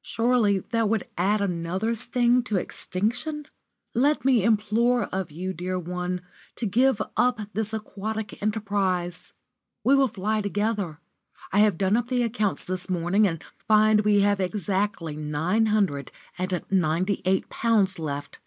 Surely 0.00 0.60
that 0.70 0.88
would 0.88 1.06
add 1.18 1.42
another 1.42 1.94
sting 1.94 2.42
to 2.44 2.56
extinction? 2.56 3.44
Let 3.94 4.24
me 4.24 4.42
implore 4.42 5.02
of 5.12 5.30
you, 5.30 5.52
dear 5.52 5.78
one, 5.78 6.22
to 6.56 6.64
give 6.64 7.02
up 7.14 7.42
this 7.52 7.74
aquatic 7.74 8.40
enterprise. 8.42 9.34
We 9.84 9.94
will 9.94 10.08
fly 10.08 10.40
together. 10.40 10.98
I 11.52 11.58
have 11.58 11.76
done 11.76 11.98
up 11.98 12.08
the 12.08 12.22
accounts 12.22 12.64
this 12.64 12.88
morning, 12.88 13.28
and 13.28 13.44
find 13.68 14.00
we 14.00 14.20
have 14.20 14.40
exactly 14.40 15.14
nine 15.14 15.66
hundred 15.66 16.10
and 16.38 16.62
ninety 16.70 17.20
eight 17.26 17.50
pounds 17.50 17.98
left. 17.98 18.40